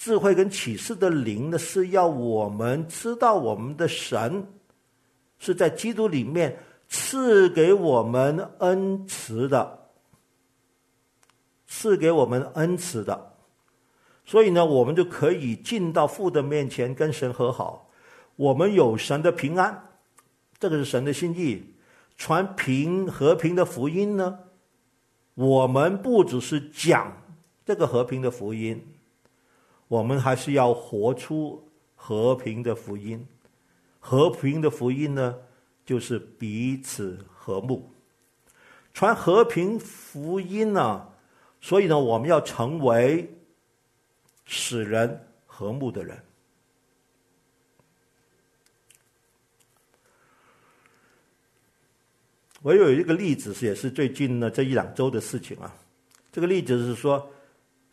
[0.00, 4.46] 智慧跟启示的灵呢，是要我们知道我们的神
[5.40, 6.56] 是在基督里面
[6.88, 9.76] 赐给我们恩慈的，
[11.66, 13.32] 赐给我们恩慈的，
[14.28, 17.88] 所以呢，我们就可以进到父的面前跟神和好。
[18.36, 19.88] 我们有神的平安，
[20.58, 21.64] 这个是神的心意。
[22.18, 24.38] 传平和平的福音呢，
[25.32, 27.10] 我们不只是讲
[27.64, 28.86] 这个和平的福音。
[29.86, 33.26] 我们还是要活出和平的福音，
[33.98, 35.36] 和平的福音呢，
[35.86, 37.90] 就是彼此和睦，
[38.92, 41.08] 传和平福音呢，
[41.62, 43.37] 所以呢，我们要成为
[44.48, 46.18] 使人和睦的人。
[52.62, 55.72] 我有一个例子，也是最近呢这一两周的事情啊。
[56.32, 57.30] 这个例子是说，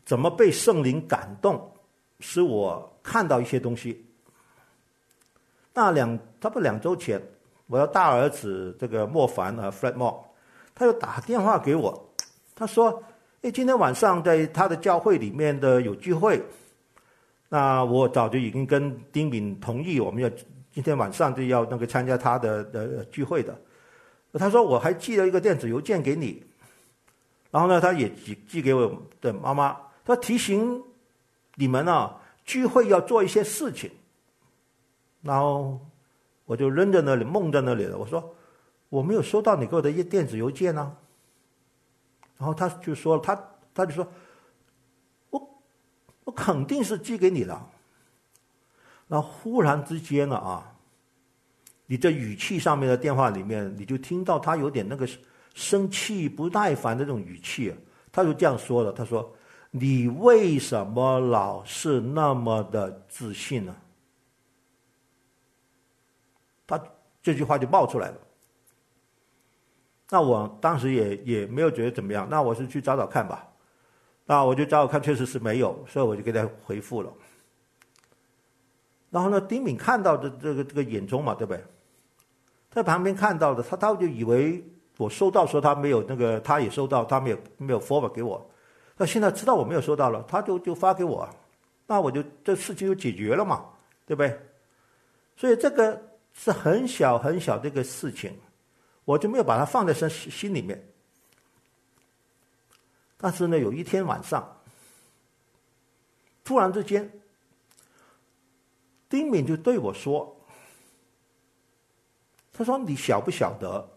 [0.04, 1.72] 怎么被圣灵感动。
[2.18, 4.02] 使我看到一些东西。
[5.74, 7.20] 那两差不多两周前，
[7.66, 10.24] 我的大儿子这个莫凡啊，Fred Mo，
[10.74, 12.14] 他又打电话给我，
[12.54, 13.04] 他说
[13.42, 16.42] ：“哎，今天晚上在他的教会里面的有聚会。”
[17.48, 20.28] 那我早就已经跟丁敏同意，我们要
[20.72, 23.56] 今天晚上就要那个参加他的的聚会的。
[24.32, 26.42] 他说：“我还寄了一个电子邮件给你。”
[27.50, 30.82] 然后呢，他也寄寄给我的妈妈，他提醒。
[31.58, 33.90] 你们啊，聚会要做一些事情，
[35.22, 35.80] 然后
[36.44, 37.96] 我就扔在那里，梦在那里了。
[37.96, 38.36] 我说
[38.90, 40.94] 我没有收到你给我的一电子邮件呢、
[42.38, 43.34] 然后他就说他
[43.74, 44.06] 他就说，
[45.30, 45.62] 我
[46.24, 47.70] 我肯定是寄给你了。
[49.08, 50.74] 然后忽然之间呢啊，
[51.86, 55.08] 你这语气上面的电话里面，你就听到他有点那个
[55.54, 57.74] 生气、不耐烦的这种语气，
[58.10, 59.32] 他就这样说了，他说。
[59.72, 63.76] 你为什么老是那么的自信呢？
[66.66, 66.82] 他
[67.22, 68.16] 这句话就冒出来了。
[70.10, 72.26] 那我当时也也没有觉得怎么样。
[72.30, 73.46] 那我是去找找看吧。
[74.24, 77.12] 那我就找找看，确实是没有，所以我就给他回复了。
[79.10, 81.62] 然后呢，丁敏看到的这个这个眼中嘛，对不对？
[82.70, 84.62] 在旁边看到的，他他就以为
[84.98, 88.50] 我收到说他没有那个，他也收到，他没有没有 form 给我。
[88.96, 91.28] 那现在知道我没有收到了，他就就发给我，
[91.86, 93.64] 那我就这事情就解决了嘛，
[94.04, 94.38] 对不对？
[95.36, 98.32] 所以这个是很小很小的一个事情，
[99.06, 100.92] 我就没有把它放在心心里面。
[103.16, 104.60] 但是呢，有一天晚上，
[106.44, 107.10] 突然之间，
[109.08, 110.36] 丁敏就对我说
[112.52, 113.88] ：“他说你晓不晓得，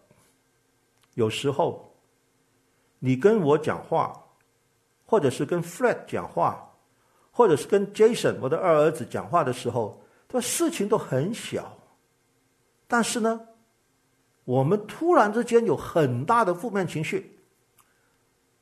[1.15, 1.93] 有时候
[2.99, 4.23] 你跟我讲话，
[5.05, 6.71] 或者是跟 Fred 讲话，
[7.31, 11.77] 或者是跟 Jason 我的二儿子讲话的时候，他事情都很小，
[12.87, 13.47] 但是呢，
[14.49, 17.39] 我们突然之间有很大的负面情绪。”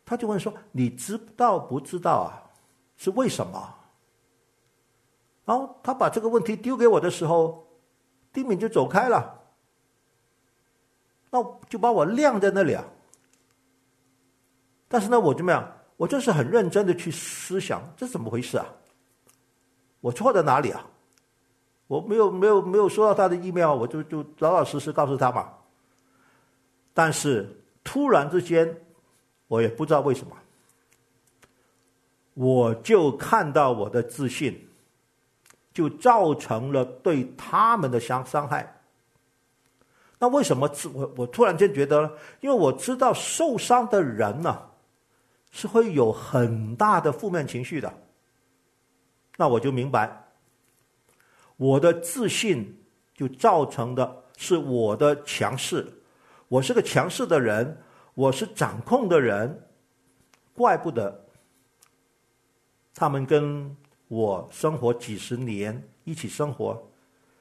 [0.05, 2.43] 他就问说：“你知道不知道啊？
[2.97, 3.73] 是为什么？”
[5.45, 7.65] 然后他把这个问题丢给我的时候，
[8.33, 9.39] 丁敏就走开了，
[11.31, 12.83] 那就把我晾在那里啊。
[14.89, 15.71] 但是呢，我怎么样？
[15.95, 18.65] 我就是很认真的去思想，这怎么回事啊？
[20.01, 20.85] 我错在哪里啊？
[21.87, 25.53] 我没有没有没有收到他的 email，我就就老老实实告诉他嘛。
[26.97, 27.47] 但是
[27.83, 28.75] 突然之间。
[29.49, 30.35] 我也不知道为什么，
[32.33, 34.67] 我就看到我的自信，
[35.73, 38.81] 就造成了对他们的伤伤害。
[40.19, 44.69] 那为什么自我我突然间觉得呢，因为我知道受伤的人呢，
[45.49, 47.93] 是会有很大的负面情绪的。
[49.37, 50.27] 那我就明白，
[51.55, 52.83] 我的自信
[53.15, 55.87] 就造成的是我的强势，
[56.47, 57.83] 我是个强势的人。
[58.13, 59.69] 我是掌控的人，
[60.51, 61.23] 怪不得
[62.95, 66.83] 他们跟我生活几十年，一起生活，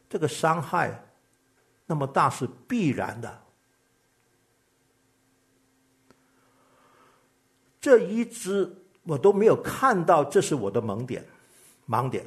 [0.06, 1.02] 这个伤害
[1.86, 3.42] 那么大是必然的。
[7.80, 8.70] 这一直
[9.04, 11.24] 我都没有看到，这是我的盲点，
[11.88, 12.22] 盲点。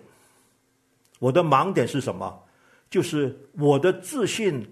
[1.19, 2.43] 我的盲点是什么？
[2.89, 4.67] 就是我的自信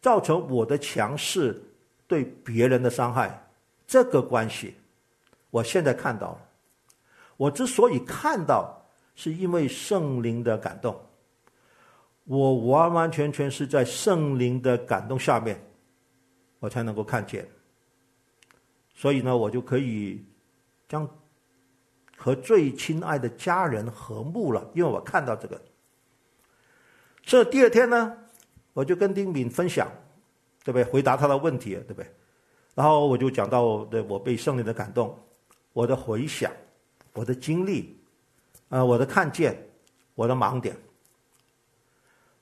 [0.00, 1.62] 造成我的强势。
[2.06, 3.40] 对别人的伤害，
[3.86, 4.74] 这个关系，
[5.48, 6.38] 我现在看到了。
[7.36, 8.84] 我之所以看到，
[9.14, 11.00] 是因为圣灵的感动。
[12.24, 15.64] 我完完全全是在圣灵的感动下面，
[16.58, 17.48] 我才能够看见。
[18.92, 20.24] 所以呢，我就可以
[20.88, 21.08] 将
[22.16, 25.62] 和最亲爱的家人和睦了，因为我看到这个。
[27.22, 28.16] 这第二天呢，
[28.72, 29.90] 我就跟丁敏分享。
[30.62, 30.84] 对不对？
[30.84, 32.06] 回答他的问题，对不对？
[32.74, 35.18] 然后我就讲到，对我被圣灵的感动，
[35.72, 36.52] 我的回想，
[37.14, 37.98] 我的经历，
[38.68, 39.56] 啊、呃，我的看见，
[40.14, 40.76] 我的盲点。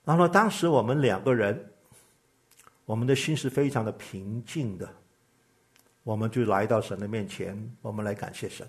[0.04, 1.64] 然后，当时我们两个人，
[2.86, 4.92] 我们的心是非常的平静的，
[6.02, 8.68] 我们就来到神的面前，我们来感谢神，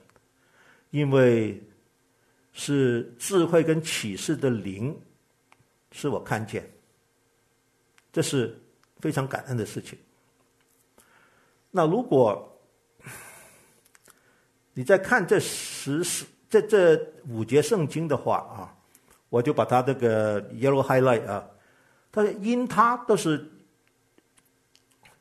[0.91, 1.59] 因为
[2.53, 4.95] 是智慧跟启示的灵，
[5.91, 6.69] 是我看见，
[8.11, 8.59] 这是。
[9.01, 9.97] 非常感恩的事情。
[11.71, 12.59] 那如果
[14.73, 18.75] 你在看这十四这这五节圣经的话啊，
[19.29, 21.47] 我就把它这个 yellow highlight 啊，
[22.11, 23.49] 他说因他都是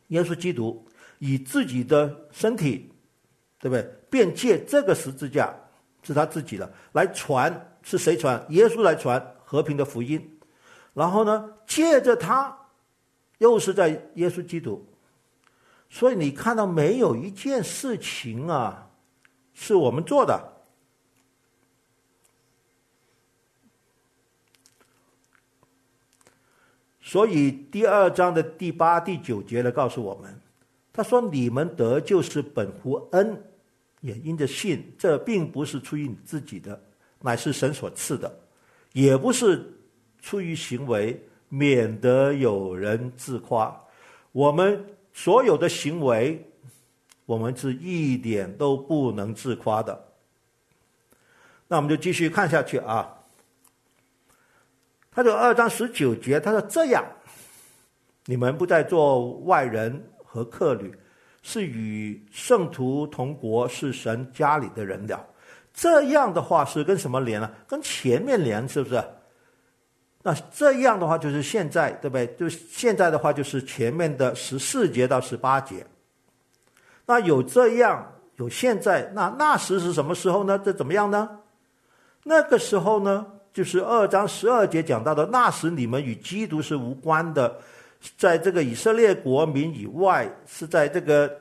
[0.09, 0.85] 耶稣基督
[1.21, 2.93] 以自己的身体，
[3.61, 3.83] 对不对？
[4.11, 5.55] 便借这个十字架
[6.03, 8.45] 是他自己的来传，是谁传？
[8.49, 10.41] 耶稣来传和平的福音。
[10.95, 12.59] 然后呢，借着他。
[13.39, 14.85] 又是在耶稣基督，
[15.89, 18.91] 所以你看到没有一件事情啊，
[19.55, 20.55] 是我们做的。
[27.01, 30.39] 所以第二章的第八、第九节来告诉我们，
[30.93, 33.41] 他说：“你们得救是本乎恩，
[34.01, 34.93] 也因着信。
[34.99, 36.79] 这并不是出于你自己的，
[37.21, 38.29] 乃是神所赐的；
[38.93, 39.73] 也不是
[40.21, 43.75] 出于行为。”免得有人自夸，
[44.33, 46.45] 我们所有的行为，
[47.27, 50.05] 我们是一点都不能自夸的。
[51.67, 53.15] 那我们就继续看下去啊。
[55.11, 57.05] 他说二章十九节，他说这样，
[58.27, 60.95] 你们不再做外人和客旅，
[61.43, 65.27] 是与圣徒同国，是神家里的人了。
[65.75, 67.51] 这样的话是跟什么连呢？
[67.67, 69.03] 跟前面连，是不是？
[70.29, 72.27] 那这样的话就是现在，对不对？
[72.37, 75.87] 就现在的话就是前面的十四节到十八节。
[77.07, 80.59] 那有这样，有现在，那那时是什么时候呢？
[80.63, 81.41] 这怎么样呢？
[82.25, 87.59] 那个时候呢，就是二章十二节讲到的，那时你们与基督是无关的，
[88.19, 91.41] 在这个以色列国民以外，是在这个。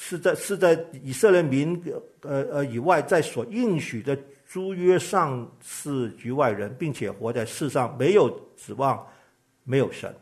[0.00, 1.78] 是在是在以色列民
[2.22, 9.06] 呃呃以外，在所应许的诸约上是局外人，并且活在世上没有指望，
[9.64, 10.14] 没有神。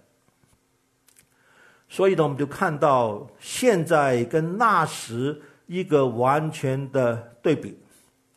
[1.88, 7.78] 所以呢，我们就看到现在跟那时一个完全的对比，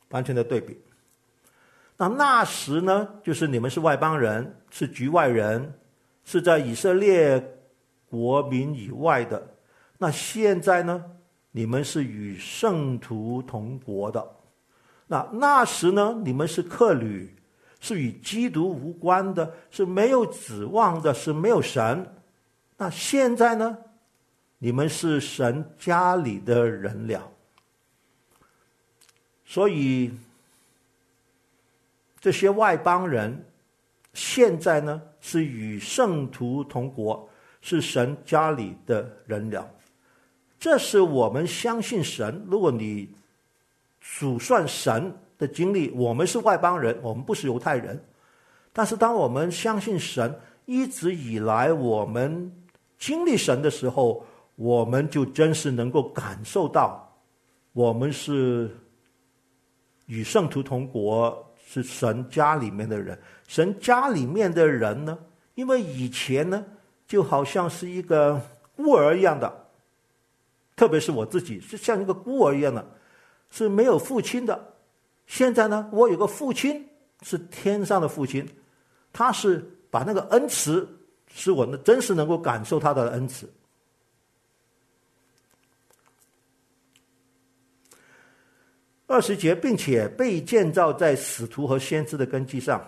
[0.10, 0.78] 完全的对比。
[1.98, 5.74] 那那时呢，就是你们是外邦人，是局外人，
[6.24, 7.44] 是在以色列
[8.08, 9.56] 国民以外的。
[9.98, 11.04] 那现在呢，
[11.60, 14.26] 你们是与圣徒同国的。
[15.08, 17.36] 那那时呢，你们是客旅，
[17.82, 22.16] 是与基督无关的，是没有指望的，是没有神。
[22.78, 23.78] 那现在呢，
[24.58, 27.30] 你们是神家里的人了。
[29.46, 30.14] 所以。
[32.22, 33.46] 这些外邦人
[34.14, 37.30] 现在呢，是与圣徒同国，
[37.62, 39.70] 是神家里的人了。
[40.60, 42.46] 这是我们相信神。
[42.48, 43.10] 如果你
[44.00, 48.04] 数算神的经历，我们是外邦人，我们不是犹太人。
[48.74, 52.52] 但是当我们相信神，一直以来我们
[52.98, 57.10] 经历神的时候，我们就真是能够感受到，
[57.74, 58.70] 我们是
[60.08, 61.46] 与圣徒同国。
[61.72, 63.16] 是神家里面的人，
[63.48, 65.16] 神家里面的人呢，
[65.54, 66.66] 因为以前呢，
[67.06, 68.42] 就好像是一个
[68.76, 69.69] 孤儿一样的，
[70.80, 72.90] 特别是我自己，是像一个孤儿一样的，
[73.52, 74.74] 是没有父亲的。
[75.28, 76.88] 现在呢，我有个父亲，
[77.22, 78.48] 是天上的父亲，
[79.12, 80.88] 他是把那个恩慈，
[81.28, 83.52] 使我呢真实能够感受他的恩慈。
[89.06, 92.82] 二十节，并且被建造在使徒和先知的根基上，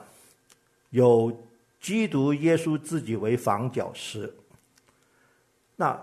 [0.92, 1.46] 有
[1.82, 4.34] 基督耶稣自己为房角石。
[5.76, 6.02] 那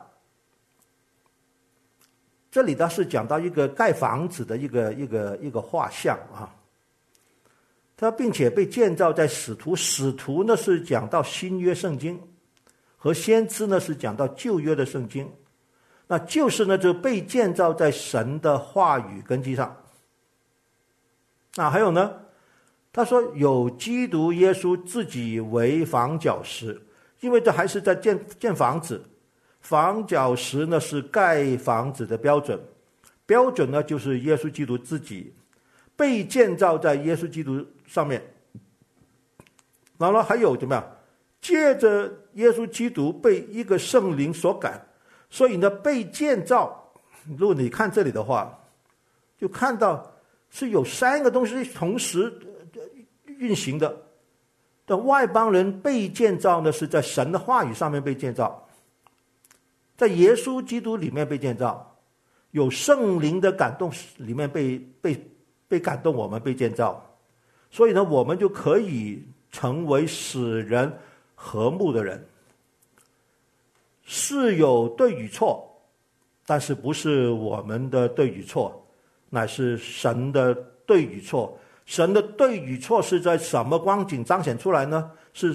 [2.51, 6.55] 这里倒是讲到一个盖房子的一个一个一个画像啊。
[7.97, 12.21] 他并且被建造在使徒，使徒呢是讲到新约圣经，
[12.97, 15.29] 和先知呢是讲到旧约的圣经，
[16.07, 19.77] 那就是呢就被建造在神的话语根基上。
[21.57, 22.15] 那还有呢？
[22.93, 26.81] 他说有基督耶稣自己为房角石，
[27.21, 29.05] 因为这还是在建建房子。
[29.61, 32.59] 房角石呢是盖房子的标准，
[33.27, 35.35] 标准呢就是耶稣基督自己
[35.97, 38.23] 被建造在耶稣基督上面。
[39.99, 40.97] 然后还有怎么样？
[41.41, 44.87] 借着耶稣基督被一个圣灵所感，
[45.31, 46.93] 所以呢被建造。
[47.37, 48.59] 如果你看这里的话，
[49.39, 50.15] 就看到。
[50.51, 52.33] 是有三个东西同时
[53.27, 53.95] 运行的。
[54.87, 58.67] 的外邦人被建造呢，是在神的话语上面被建造，
[59.99, 61.99] 在耶稣基督里面被建造，
[62.53, 65.31] 有圣灵的感动里面被被
[65.67, 67.05] 被感动，我们被建造。
[67.69, 70.91] 所以呢，我们就可以成为使人
[71.35, 72.25] 和睦的人。
[74.05, 75.69] 是有对与错，
[76.47, 78.87] 但是不是我们的对与错。
[79.31, 80.55] 乃是神的
[80.87, 85.11] 对与错，神的对与错是在什么光景彰显出来呢？
[85.35, 85.55] 是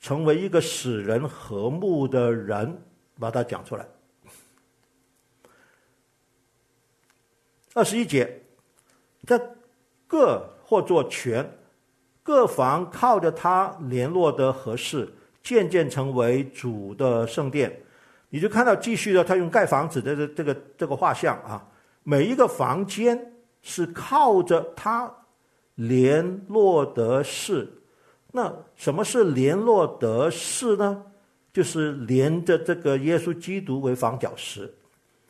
[0.00, 2.76] 成为一个使人和睦的人，
[3.18, 3.86] 把它讲出来。
[7.74, 8.42] 二十一节，
[9.26, 9.38] 这
[10.06, 11.58] 各或作权，
[12.22, 15.12] 各房靠着他联络得合适，
[15.42, 17.82] 渐渐成为主的圣殿。
[18.28, 21.68] 你就看到继续的，他用盖房子的这这个这个画像啊。
[22.02, 25.12] 每一个房间是靠着它
[25.74, 27.68] 联络得适。
[28.32, 31.04] 那什么是联络得适呢？
[31.56, 34.70] 就是连着这个耶稣基督为房角石。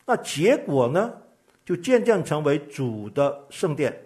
[0.04, 1.12] 那结果呢，
[1.64, 3.96] 就渐渐成为主的圣殿。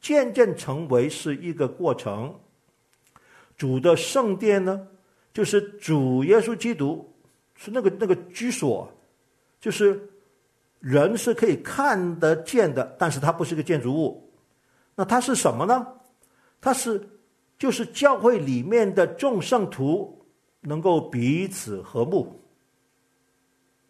[0.00, 2.34] 渐渐成为是一个过程。
[3.54, 4.88] 主的圣殿呢，
[5.34, 7.06] 就是主耶稣基督
[7.54, 8.90] 是那个那个居所，
[9.60, 10.00] 就是。
[10.78, 14.32] 人是可以看得见的，但是它不是个建筑物。
[14.94, 15.86] 那它是什么呢？
[16.58, 17.06] 它是
[17.58, 20.19] 就是教会里面的众圣徒
[20.60, 22.40] 能够彼此和睦。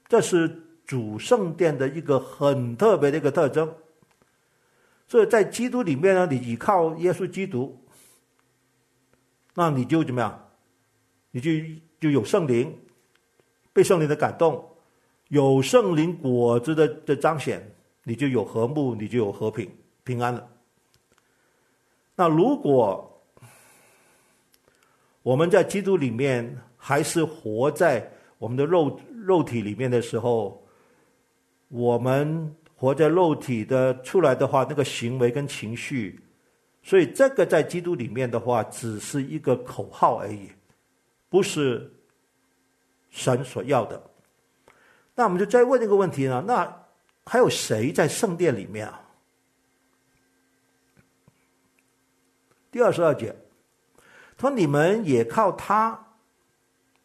[0.09, 3.73] 这是主圣殿的一个很特别的一个特征。
[5.07, 7.77] 所以在基督里面呢，你依靠耶稣基督，
[9.55, 10.49] 那你就怎么样？
[11.33, 11.51] 你就
[12.01, 12.77] 就有圣灵，
[13.73, 14.65] 被圣灵的感动。
[15.29, 19.71] 有圣灵果子的的彰显，你就有和睦，你就有和平、
[20.03, 20.49] 平安了。
[22.17, 23.10] 那如果
[25.23, 30.67] 我们在基督里面还是活在我们的肉肉体里面的时候，
[31.69, 36.19] 我们活在肉体的出来的话，那个行为跟情绪，
[36.83, 40.49] 所以这个在基督里面的话，只是一个口号而已，
[41.29, 41.93] 不是
[43.11, 44.03] 神所要的。
[45.15, 46.43] 那我们就再问一个问题呢？
[46.47, 46.87] 那
[47.27, 49.03] 还有谁在圣殿里面啊？
[52.71, 53.37] 第二十二节，
[54.41, 55.99] 说：“你们也靠他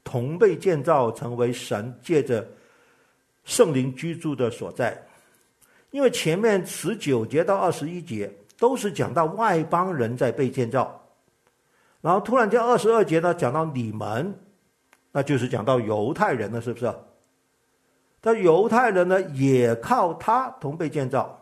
[0.06, 2.48] 同被建造，成为神借着
[3.44, 4.98] 圣灵居住的所在。
[5.92, 11.02] 因为前面十九节到二十一节都是讲到外邦人在被建造，
[12.00, 14.34] 然后突然间二十二节呢讲到你们，
[15.12, 16.94] 那就是讲到犹太人了，是不是？
[18.22, 21.42] 但犹太人呢也靠他同被建造。”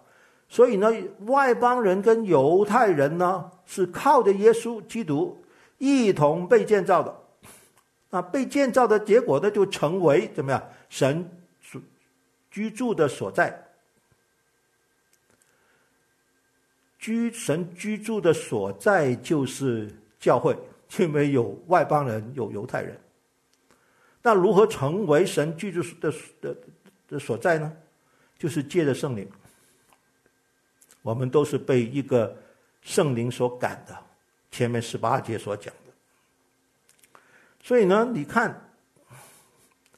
[0.50, 0.92] 所以呢，
[1.26, 5.36] 外邦人跟犹太人呢，是靠着耶稣基督
[5.84, 7.14] 一同被建造的。
[8.10, 10.64] 那被建造的结果呢，就成为怎么样？
[10.88, 11.30] 神
[11.62, 11.82] 所
[12.50, 13.62] 居住的所在。
[16.98, 20.58] 居神居住的所在就是教会，
[20.98, 22.98] 因为有外邦人，有犹太人。
[24.22, 26.58] 那如何成为神居住的的
[27.10, 27.76] 的所在呢？
[28.38, 29.30] 就是借着圣灵。
[31.02, 32.34] 我们都是被一个
[32.82, 33.98] 圣灵所感的，
[34.54, 35.92] 前面十八节所讲的。
[37.60, 38.70] 所以呢，你看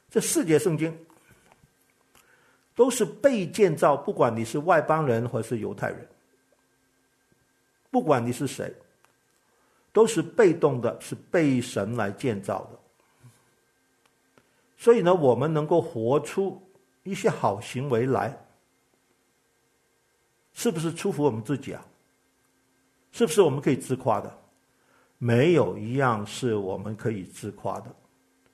[0.08, 0.96] 这四节圣经
[2.74, 6.08] 都是被建造，不管你是外邦人或是犹太人，
[7.90, 8.74] 不管你是谁，
[9.92, 12.78] 都是被动的，是被神来建造的。
[14.78, 16.66] 所以呢，我们能够活出
[17.02, 18.34] 一些好行为来。
[20.54, 21.86] 是不是出乎我们自己啊？
[23.12, 24.38] 是不是我们可以自夸的？
[25.18, 27.94] 没有一样是我们可以自夸的，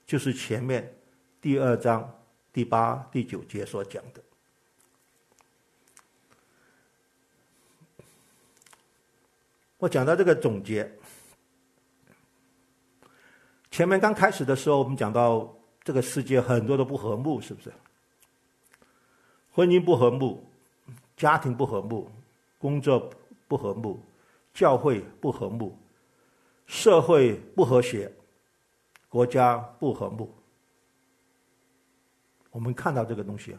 [0.05, 0.93] 就是前面
[1.41, 2.09] 第二章
[2.51, 4.21] 第八、第九节所讲的。
[9.77, 10.89] 我讲到这个总结，
[13.69, 15.53] 前面刚开始的时候，我们讲到
[15.83, 17.73] 这个世界很多的不和睦，是不是？
[19.51, 20.43] 婚姻不和睦。
[21.15, 22.09] 家庭不和睦，
[22.57, 23.07] 工作
[23.47, 23.99] 不和睦，
[24.51, 25.77] 教会不和睦，
[26.65, 28.11] 社会不和谐，
[29.09, 30.33] 国家不和睦。
[32.51, 33.55] 我们看到这个东西，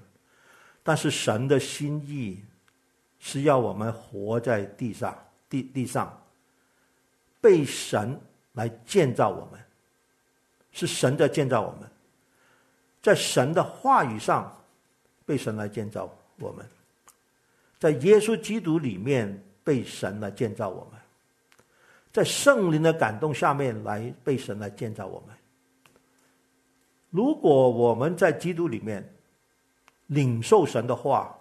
[0.82, 2.44] 但是神的心意
[3.18, 5.16] 是要我们活在地上，
[5.48, 6.16] 地地上
[7.40, 8.20] 被神
[8.52, 9.60] 来建造我们，
[10.70, 11.90] 是神在建造我们，
[13.02, 14.56] 在神的话语上
[15.26, 16.64] 被神来建造我们。
[17.78, 21.00] 在耶稣基督里面被神来建造我们，
[22.14, 25.36] 在圣灵的感动下面来被神来建造我们。
[27.10, 29.04] 如果我们在基督里面
[30.06, 31.36] 领受神的话，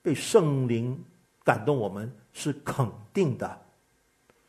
[0.00, 0.98] 被圣灵
[1.44, 3.60] 感动，我们是肯定的，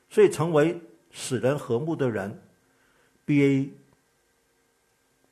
[0.10, 0.80] 所以成为
[1.12, 2.32] 使人和睦的人
[3.26, 3.70] ，be a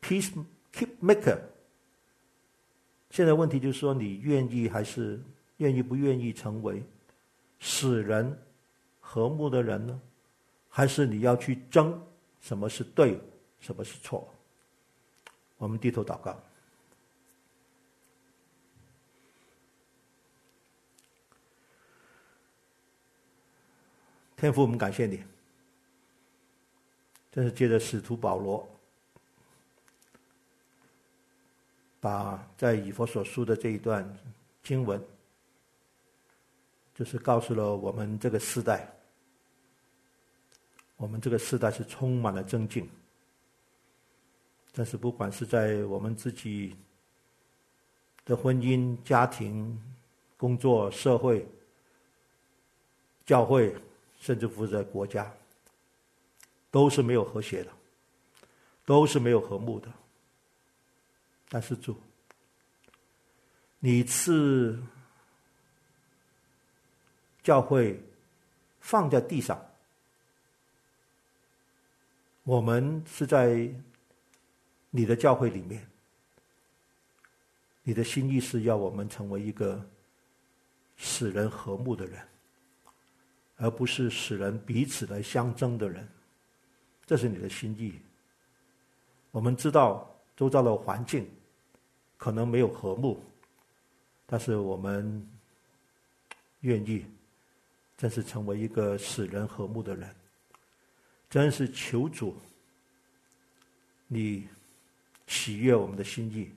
[0.02, 0.34] peace
[0.74, 1.40] keep maker。
[3.10, 5.18] 现在问题就是说，你愿意还是？
[5.58, 6.84] 愿意不愿意成为
[7.60, 8.38] 使人
[9.14, 10.02] 和睦的人呢？
[10.68, 12.04] 还是你要去争
[12.42, 13.20] 什么是对，
[13.60, 14.28] 什么是错？
[15.58, 16.36] 我们低头祷告。
[24.36, 25.24] 天父，我们感谢你，
[27.32, 28.68] 这是借着使徒保罗，
[32.00, 34.04] 把在以弗所书的这一段
[34.64, 35.00] 经文。
[36.96, 38.88] 就是告诉了我们这个时代，
[40.98, 42.90] 我们这个时代是充满了争竞。
[44.74, 46.76] 但是不管是在我们自己
[48.26, 49.80] 的婚姻、家庭、
[50.38, 51.48] 工作、社会、
[53.26, 53.76] 教会，
[54.20, 55.32] 甚至负责国家，
[56.72, 57.72] 都是没有和谐的，
[58.86, 59.92] 都是没有和睦的。
[61.50, 61.96] 但是主，
[63.80, 64.82] 你赐。
[67.44, 68.02] 教会
[68.80, 69.62] 放在地上，
[72.44, 73.70] 我们是在
[74.90, 75.88] 你的教会里面。
[77.84, 79.84] 你的心意是要我们成为一个
[80.96, 82.22] 使人和睦的人，
[83.58, 86.08] 而不是使人彼此来相争的人。
[87.06, 87.94] 这是你的心意。
[89.32, 91.30] 我们知道周遭的环境
[92.18, 93.22] 可能没有和睦，
[94.26, 95.28] 但是我们
[96.62, 97.06] 愿意。
[97.96, 100.14] 真是成为一个使人和睦的人，
[101.34, 102.38] 真是求主，
[104.06, 104.48] 你
[105.26, 106.52] 喜悦我们的心意，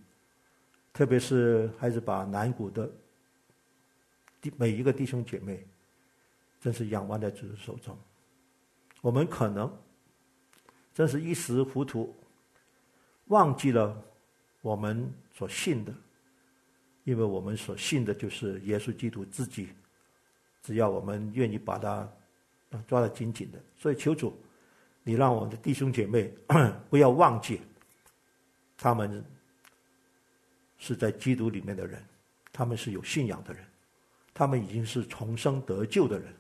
[0.92, 2.86] 特别是还是把南谷的
[4.38, 5.66] 弟每一个弟兄姐妹，
[6.60, 7.98] 真是仰望在主的手中。
[9.00, 9.74] 我们可能
[10.92, 12.14] 真是一时糊涂，
[13.28, 13.98] 忘记了
[14.60, 15.94] 我们所信的，
[17.04, 19.70] 因为我们所信的就是耶稣基督自己。
[20.62, 22.06] 只要我们愿意把它
[22.86, 24.38] 抓得紧紧的，所以求主，
[25.08, 26.28] 你让我的弟兄姐妹
[26.90, 27.60] 不要忘记，
[28.76, 29.24] 他们
[30.78, 32.04] 是在基督里面的人，
[32.52, 33.64] 他们是有信仰的人，
[34.34, 36.34] 他们已经是重生得救的人。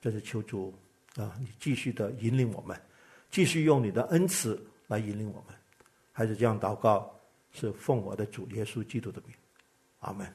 [0.00, 0.72] 这是求主
[1.16, 2.80] 啊，你继续的引领我们，
[3.30, 5.54] 继续用你的恩慈来引领我们，
[6.10, 7.14] 还是这样祷告，
[7.52, 9.36] 是奉我的主耶稣基督的名，
[9.98, 10.26] 阿门。